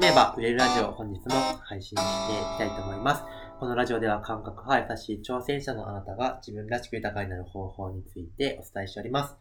[0.00, 3.22] めれば売れるラジオ、本日も配信していきたいと思います。
[3.60, 9.36] このラジオでは感覚派優しい挑戦者のあなたが自分らしく豊かになる方法についてお伝えしております。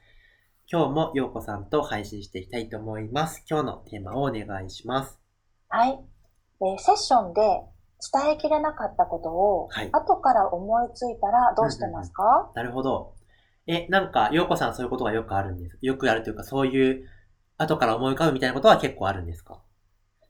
[0.70, 3.46] 今日もようこさんと配信していきたいと思います。
[3.50, 5.18] 今日のテーマをお願いします。
[5.70, 5.98] はい。
[6.62, 7.42] えー、セッションで
[8.12, 13.14] 伝えきれなかったことを、はい、後から思いついたらどうしてますか、うんうん、なるほど。
[13.66, 15.78] え、なんか、ようこさんそういうことがよくあるんです。
[15.82, 17.06] よくあるというか、そういう
[17.58, 19.62] 後から思い浮かぶみたいなことは結構あるんですか？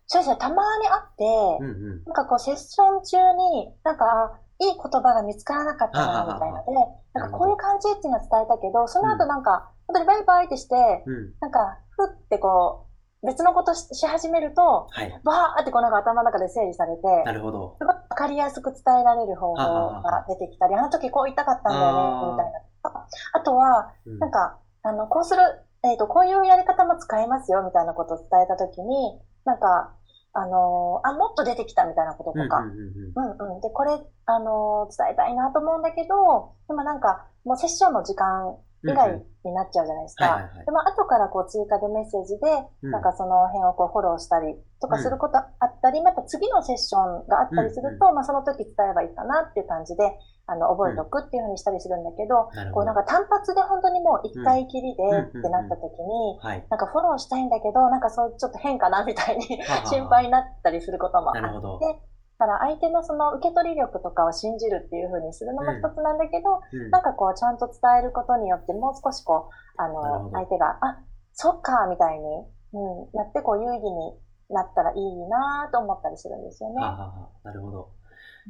[0.10, 1.24] そうですね、たまにあって、
[1.62, 6.74] うんうん、なんかこうセッション中に、なんか、いい言葉が見つからなかったな、みたいなで、
[7.14, 12.88] なんかこういう感じっていうのは伝えたけど、その後なんか、本当にバイバイってして、うん、なんか、ふってこ
[13.22, 17.76] う、別のことし始めると、はい、バーってこうなんか頭の中で整理されて、なるほど。
[17.78, 23.06] すごいわかりやすく伝えられる方法が出てきたり、あの時こう言いたかったんだよね、みたいな。
[23.34, 25.42] あとは、うん、なんか、あの、こうする、
[25.84, 29.94] えっ、ー、と、こういうやり方も使えますよ、みたいなことを伝えた時に、なんか、
[30.34, 33.62] あのー、あ、もっと出てきたみたいなこととか、うんうん。
[33.62, 40.50] で、これ、あのー、伝えたいなと思うんだけど、でもなんか、もうセッションの時間以外になっちゃうじゃないですか。
[40.66, 59.46] でも後からこう追加でメッセージで、なんかその辺をこうフォローしたりとかすることあったり、また次のセッションがあったりすると、まあその時伝えばいいかなっていう感じで、あの、覚えとくっていうふうにしたりするんだけど、こうなんか単発で本当にもう一回きりでってなった時に、なんかフォローしたいんだけど、なんかそうちょっと変かなみたいに
[59.86, 62.02] 心配になったりすることもあって、
[62.40, 72.24] だから相手のその受け取り力とかを信じるっていうふうにするのも一つなんだけど、うん、なんかこうちゃんと伝えることによってもう少しこう、あの、相手が、あ、そっか、みたいに、
[72.72, 74.16] うん、なってこう有意義に
[74.50, 76.76] なったらいいなと思ったりするんですよね。
[76.82, 77.90] なるほど。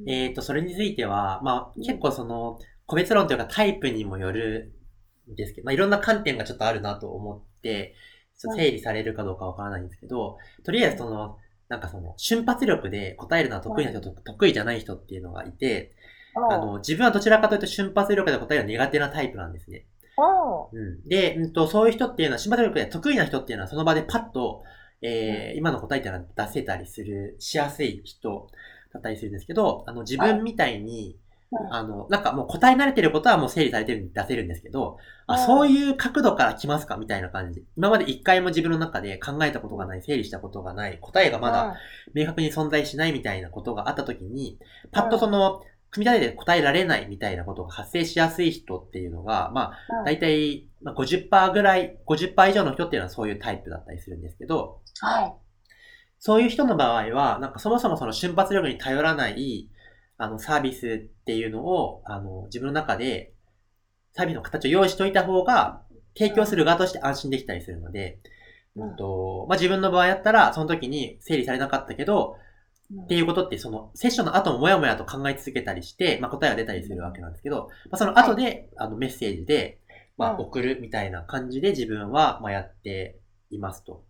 [0.06, 4.72] えっ、ー、と、それについては、まあ、結構その、個別論というかタイプにもよる
[5.32, 7.96] んですけど、まあ、いろんな観点がちょっとあるなと思って、
[8.36, 11.38] 整理されるかどうかわからないんですけど、とりあえずその、
[11.70, 15.94] なんかその、瞬発力で答えるのは得意な人と得意じゃない人っていうのがいて、
[16.36, 19.86] あの、自分はどちらかというと瞬発力で答えるのは苦手なタイプなんですね。
[20.74, 24.64] うん、で、うんと、そういう人っていうのは、瞬発力で得意な人っていうのはその場でパッと、
[25.02, 28.50] えー、今の答えっていうのは出せたりする、しやすい人
[28.94, 31.18] だったりするんですけど、あの、自分みたいに、
[31.72, 37.64] あの、なんかもう答え慣れてることはもう整理されてるんで出せるんですけど、あそういう角度から来ますかみたいな感じ。
[37.76, 41.76] 今まで一回も自分の中で考えたことがない、整理したことがない、答えがまだ
[42.14, 44.60] 明確に存在しないみたいなことがあった時に、
[44.92, 45.62] パッとその、
[45.92, 55.34] 組み立てて答えられないみたいなことが発生しやすい人っていうのが、まあ、大体50%ぐらい、50%以上の人っていうのはそういうタイプだったりするんですけど、はい。
[56.20, 59.70] そういう人の場合は、なんかそもそもその瞬発力に頼らない、
[60.20, 63.34] あの、サービスっていうのを、あの、自分の中で、
[64.12, 65.82] サービスの形を用意しといた方が、
[66.16, 68.20] 提供する側として安心できたりするので、
[68.76, 68.96] うん。
[68.98, 72.36] と、まあ、自分の場合やったら、その時に整理されなかったけど、
[73.04, 79.80] っていうことって、その、セッションの後ももやもやと考え続けたりして、まあ、答えが出たりするわけなんですけど、まあ、その後で、あの、メッセージで、
[80.18, 83.20] まあ、送るみたいな感じで自分は、まあ、やって
[83.52, 84.04] いますと。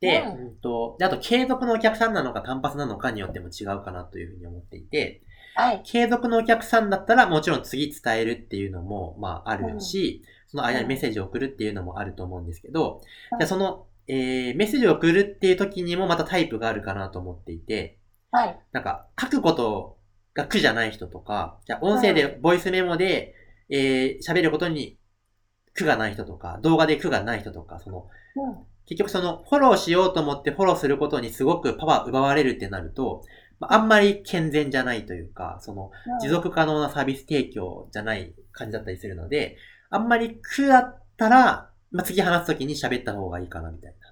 [0.00, 5.22] で、うんと、で、あと、継続のお客さんなのか単発なのかによっても違うかなというふうに思っていて、
[5.56, 5.82] はい。
[5.84, 13.00] 継続のお客さんだったら、もちろん次伝えるっていうのも、まあ、あるし、うん、その間にメッセージを送るっていうのもあると思うんですけど、
[13.32, 17.98] うん、じゃその、えー、メッセージを送るっていう時にもまたタイプがあるかなと思っていて、
[18.30, 18.60] はい。
[18.72, 19.98] なんか、書くこと
[20.34, 23.34] が苦じゃない人とか、じゃ音声で、ボイスメモで、
[23.70, 24.98] えー、喋ることに
[25.74, 28.56] 苦がない人とか、動画で苦がない人とか、その、うん、
[28.86, 33.22] 結局その、フォローしようと思ってフォローすることにすごくパワー奪われるってなると、
[33.60, 35.90] あんまり健全じゃないというか、その、
[36.20, 39.56] 持続可能なサービス提供じゃない感じだったりするので、
[39.90, 44.06] あんまり苦だったら、まあ、次話すときに喋った方がいいかなみたいな。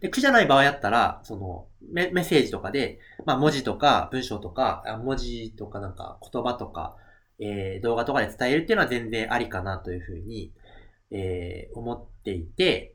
[0.00, 6.96] で、苦じゃない場合だったら、そのメ、メッセージとかで、まあ、文字とか文章とか、文字とかなんか言葉とか、
[7.38, 10.52] えー、動画とかで伝えるっていうのは全然ありかなというふうに、
[11.10, 12.93] えー、思っていて、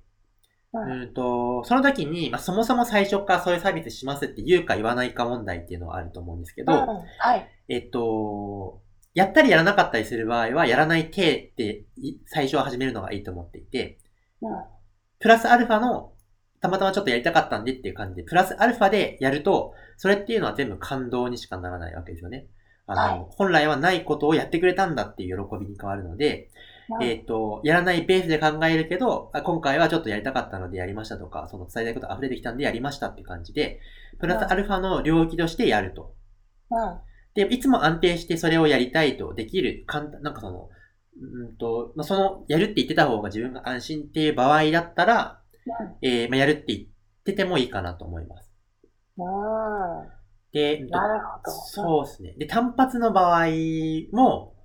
[0.71, 7.49] うんと、その時に、まあ、そもそも最初からそういうサービスしますって言うか言わないか問題っていうのはあると思うんですけど、はい。
[7.69, 8.81] えっと、
[9.15, 11.85] やったりやらなかったりする場合は、やらない手って
[12.27, 13.97] 最初は始めるのがいいと思っていて、
[14.41, 14.51] うん、
[15.19, 16.13] プラスアルファの、
[16.61, 22.47] たまたまちょっとやりたかったんでっていう感じで、プラスアルファでやると、それっていうのは全部感動にしかならないわけですよね。
[22.85, 26.49] あの、はい、本来はないことをやってくれたんだっていう喜びに変わるので、
[27.01, 33.79] えっ、ー、と、やらないベースで考えるけど、今回はちょっとやりたかったのでやりましたとか、その伝えたいこと溢れてきたんでやりましたって感じで、
[34.19, 36.15] プラスアルファの領域としてやると。
[37.35, 40.69] で、いつも安定してそれをやりたいとできる、簡単、なんかその、
[41.21, 45.41] うんと、まあ、その、やるって言ってた方が自分が安心っていう場合だったら、
[46.01, 46.87] えー、まあ、やるって言っ
[47.23, 48.51] ててもいいかなと思います。
[49.17, 50.19] うん。
[50.51, 51.51] で、なるほど。
[51.51, 52.35] そうですね。
[52.37, 53.47] で、単発の場合
[54.11, 54.55] も、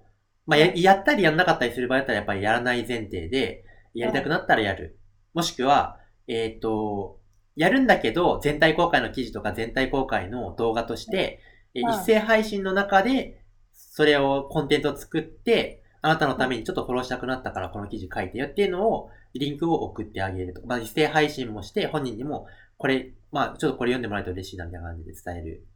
[0.47, 3.65] まあや、やったりやんなかったりする場合だったらやっぱりやらない前提で、
[3.95, 4.99] やりたくなったらやる。
[5.33, 7.21] もしくは、えっ、と、
[7.57, 11.41] やるんだけど、全体公開の記事とか全体公開の動画として、
[11.75, 11.91] えうん。
[11.91, 13.43] 一斉配信の中で、
[13.73, 20.61] それを、コンテンツを作って、あなたのためにちょっとフォローしたくなったからこの記事書いてよっていうのを、リンクを送ってあげると。
[20.61, 22.47] か、まあ、一斉配信もして、本人にも、
[22.77, 25.67] これ、まあ、ちょっとこれ読んでもらえると嬉しいなみたいな感じで伝える、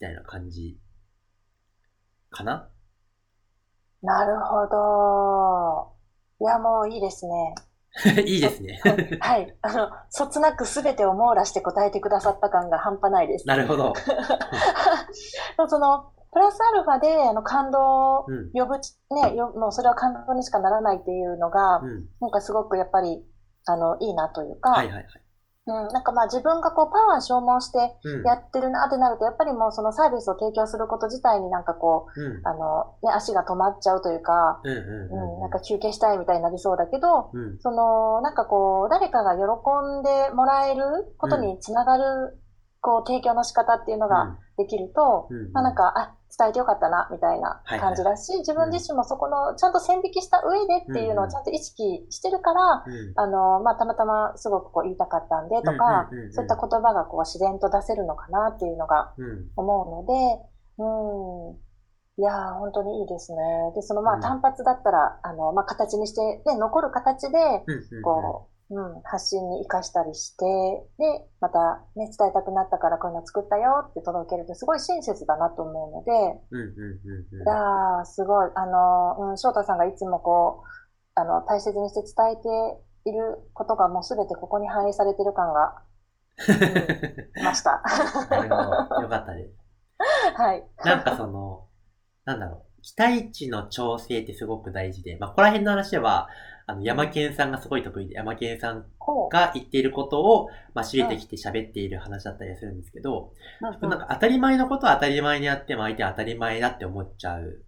[0.00, 0.78] みたいな感じ、
[2.30, 2.68] かな？
[4.04, 5.94] なるほど。
[6.40, 7.54] いや、もういいですね。
[8.26, 8.80] いいですね。
[9.20, 9.56] はい。
[9.62, 13.46] あの、そつなく全てを網羅して答えてくださった感が半端ないです。
[13.46, 13.92] なるほど。
[15.68, 18.50] その、プラスアルファで、あの、感動をうん。
[18.52, 18.74] 呼ぶ、
[19.14, 22.08] ね、よもうそれは感動にしかならないっていうのが、うん。
[22.20, 23.24] なんかすごくやっぱり、
[23.66, 25.06] あの、いいなというか、はいはいはい。
[25.66, 28.22] うん、なんかまあ自分がこうパワー消耗してうん。
[28.24, 32.40] やってるなってなると、やっぱりもうそのサービスを提供すること自体になんかこうんう、。
[32.44, 35.40] あの、ね、足が止まっちゃうというか、うんうんうん、うん。
[35.40, 37.58] なんか休憩したいみたいになりそうだけど、うん。
[37.60, 40.84] その、なんかこう、誰かが喜んでもらえる
[41.16, 42.38] ことにつながる、
[42.80, 59.50] こう、提供の仕方っていうのができると、うん、まあなんか、あ、伝えてよかったな、みたいな感じだし、自分自身もそこの、ちゃんと線引きした上でっていうのをちゃんと意識してるから、うん、あの、まあ、たまたますごくこう言いたかったんでとかうんうんうんうん、そういった言葉がこう自然と出せるのかなっていうのがうん。
[59.56, 61.64] 思うので、うん。
[62.16, 63.38] いやー、本当にいいですね。
[63.74, 67.96] で、そのまうんあ単発だったら、あの、まあ、形にして、ね、残る形で、うん。
[67.96, 68.02] うん。
[68.02, 70.44] こう、うん、発信に活かしたりして、
[70.98, 76.10] で、またね、伝えたくなったからこういうの作ったよって届けるとすごい親切だなと思うので、
[76.50, 76.60] うん。
[76.60, 76.70] うん。
[77.10, 77.42] うん。
[77.42, 78.50] いやー、すごい。
[78.54, 85.82] あの、うん、翔太さんがいつもこう、あの、大切にして伝えていることがもうすべてここに反映されてる感が
[86.46, 87.82] 出ました。
[89.00, 89.64] よかったです。
[90.36, 90.66] はい。
[90.84, 91.68] なんかその、
[92.24, 92.73] なんだろう。
[92.84, 96.28] 期待値の調整ってすごく大事で、まあ、ここら辺の話では、
[96.66, 103.32] あの、山健さんがすごい得意で、山健さんこが言っていることを、まあ、知れてきて喋っている話だったりするんですけど、
[103.62, 103.64] う。
[103.88, 107.64] なんか当たり前のことは当たり前にやっても相手は当たり前だって思っちゃう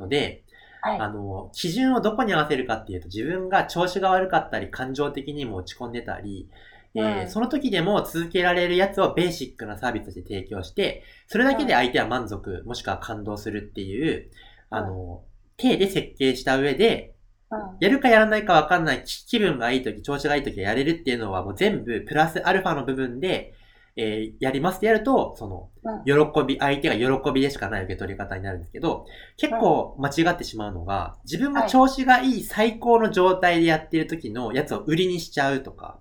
[0.00, 0.44] ので、
[0.82, 0.98] はい。
[0.98, 6.48] あの、基準をどこに合わせるかっていうと、自分が調子が悪かったり、感情的にも落ち込んでたり、
[6.94, 14.30] えーうんその時でも続けられるやつをベーシックなサービスとして提供して、それだけで相手は満足、もしくは感動するっていう、
[14.76, 15.24] あの、
[15.56, 17.14] 体で設計した上で、
[17.50, 17.58] うん。
[17.80, 23.54] やるかやらないかわかんない気気分がいい時、調子がいい時はやれるっていうのはもう全部プラスアルファの部分で、
[23.96, 26.04] えーやりますってやると、その、うん。
[26.04, 29.06] 喜び、相手が喜びでしかない受け取り方になるんですけど、
[29.38, 36.00] 結構間違ってしまうのが、自分が調子がいい最高の状態でやってる時のやつを売りにしちゃうとか、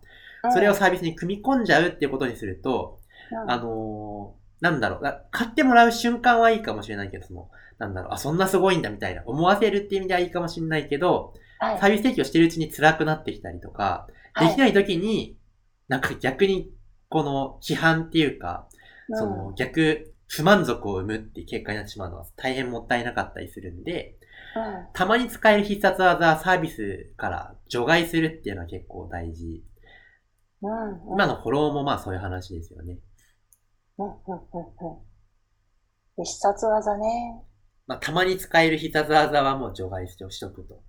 [0.54, 3.00] それをサービスに組み込んじゃうっていうことにすると、
[3.32, 3.52] うん。
[3.52, 11.80] あのーなんだろう、な買ってもらう瞬間はいいかもしれないけど、その、なんだろう、あ、そんなすごいんだみたいな、思わせるっていう意味ではいいかもしれないけど、はい。
[11.80, 14.08] サービス提供してるうちに辛くなってきたりとか、
[14.40, 15.38] できない時に、
[15.88, 16.72] なんか逆に、
[17.10, 18.68] この批判っていうか、
[19.10, 19.18] うん。
[19.18, 24.18] その逆、不満足を生むっていう結果になってしまうのは大変もったいなかったりするんで、
[24.56, 24.88] うん。
[24.94, 29.64] たまに使える必殺技、サービスから除外するっていうのは結構大事。
[30.62, 31.14] うんうん。
[31.14, 32.98] 今のフォローもまあそういう話ですよね。
[33.98, 34.08] うん。
[34.08, 34.16] うん。
[34.16, 34.36] うん。
[36.18, 36.24] うん。
[36.24, 37.44] 必殺技ね。
[37.88, 40.82] まあたまに使える必殺技はもう除外してしとくと。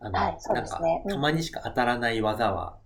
[0.00, 2.78] あの、はいそうですねなんか、たまにしか当たらない技は、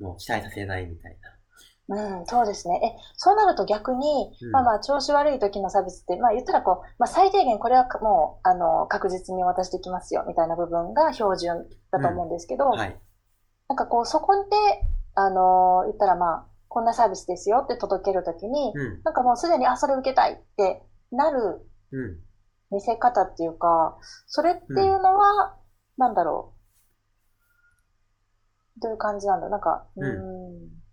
[0.00, 1.16] もう期待させないみたい
[1.86, 2.80] うん、そうですね。
[2.82, 12.76] え、そうなると逆に、うんまあまあ、調子悪い時のサービスって、まあ言ったらこう、まあ最低限これはもう、あの、確実に渡していきますよ、みたいな部分が標準だと思うんですけど、な。
[12.76, 12.96] はい。
[13.68, 14.50] なんかこう、そこで、
[15.14, 19.02] あの、言ったらまあ、こんなサービスですよって届けるときに、うん。
[19.04, 21.73] なんかもうすでに、あ、それ受けたいってなるうん。
[22.70, 23.96] 見せ方っていうか、
[24.26, 25.54] それっていうのは、
[25.96, 26.52] なんだろ
[28.76, 28.80] う。
[28.80, 30.84] どういう感じなんだろうなんか、うーん。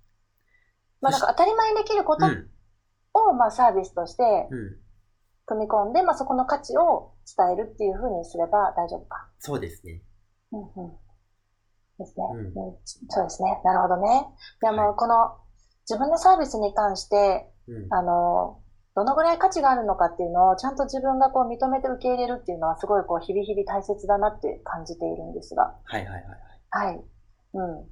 [1.02, 2.50] まあなんか当たり前にできることうん。
[3.14, 4.78] を、まあサービスとしてうん。
[5.46, 9.28] 組み込んで、まあそこの価値を伝えるっていうふうにすれば大丈夫か。
[9.40, 10.02] そうですね。
[10.52, 10.98] うんうん。
[11.98, 12.78] ですね、うんうん
[13.10, 13.60] そうですね。
[13.64, 14.28] なるほどね。
[14.64, 15.38] いやもうこの
[15.90, 17.88] 自分のサービスに関して、うん。
[17.94, 18.61] あの、
[18.96, 25.74] どのぐらい価値があるのかっていうのをちゃんと自分がこう認めて受け入れるっていうのはすごいこう日々日々大切だなって感じているんですが。
[25.86, 26.24] はいはいはい
[26.74, 26.88] はい。
[26.88, 27.04] はい。
[27.54, 27.88] うん。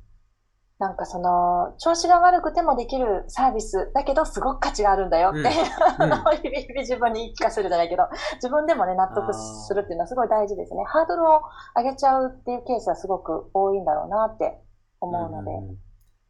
[0.79, 10.83] なんかその、調子が悪くてもできるサービスだけどすごく価値があるんだよって、うん 日々日々自分に言い聞かせるじゃないけど、自分でもね、納得するっていうのはすごい大事ですね。
[10.85, 11.41] ハードルを
[11.75, 14.57] 上げちゃうっていうケースはすごく多いんだろうなって
[15.01, 15.51] 思うので。
[15.51, 15.77] んんん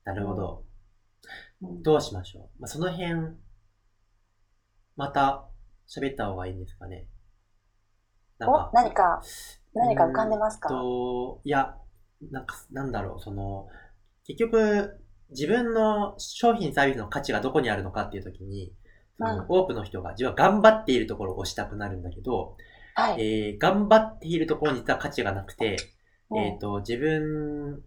[0.03, 0.63] なるほど。
[1.83, 2.61] どうしましょう。
[2.61, 3.37] まあ、その辺、
[4.99, 5.47] また
[5.87, 7.07] 喋った方がいいんですかね。
[8.37, 9.21] なんか、何か、
[9.73, 10.67] 何か浮かんでますか？
[10.67, 11.77] と、いや、
[12.29, 13.67] なんか、なんだろう、その、
[14.27, 18.73] 結局、自分の商品サービスの価値がどこにあるのかっていう時に、
[19.17, 22.57] その多くの人が自分は頑張っているところを押したくなるんだけど、
[22.95, 25.77] はい、えー、頑張っているところに実は価値がなくて、
[26.35, 27.81] えっ、ー、と、自分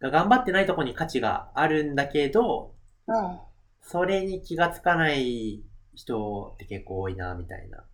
[0.00, 2.74] が頑張ってないところに価値があるんだけど、
[3.08, 3.38] うん、
[3.82, 5.62] それに気がつかない
[5.96, 7.84] 人って結構多いな、みたいな。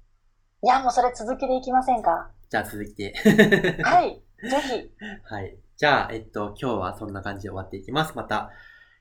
[0.65, 2.31] いや、もうそれ続きでいきませんか？
[2.51, 3.15] じゃあ続きで。
[3.83, 4.91] はい、ぜひ。
[5.25, 5.57] はい。
[5.77, 8.13] じゃあ、えっと、今日はそんな感じで終わっていきます。
[8.15, 8.51] また、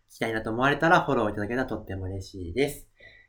[0.09, 2.87] 聞きたいなと思われたらフォローいただけたらとっても嬉しいです。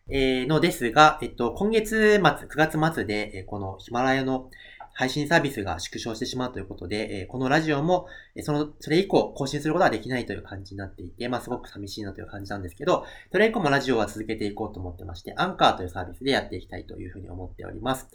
[0.09, 4.50] えー、のですが、えっと、今月末、9月末で、えこのヒマラヤの
[4.94, 18.08] 配信サービスが縮小してしまうということで、えこのラジオも、えその、それ以降更新することはできないという感じになっていて、まあすごく寂しいなという感じなんですけど、それ以降もラジオは続けていこうと思ってまして、アンカーというサービスでやっていきたいというふうに思っております。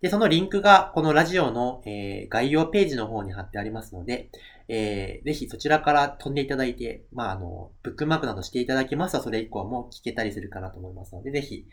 [0.00, 4.30] で、そのリンクがこのラジオの、えー、概要ページの方に貼ってありますので、
[4.68, 11.66] えー、ぜひそちらから飛んでいただいて、まあ、あの、ブックマークなどしていただきますと、それ以降も聞けたりするかなと思いますので、ぜひ、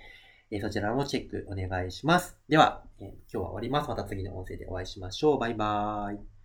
[0.50, 2.38] え、そちらもチェックお願いします。
[2.48, 3.90] では、え、今日は終わります。
[3.90, 5.40] また次の音声でお会いしましょう。
[5.40, 6.37] バイバーイ。